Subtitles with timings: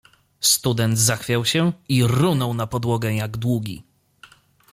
[0.39, 3.83] "Student zachwiał się i runął na podłogę jak długi."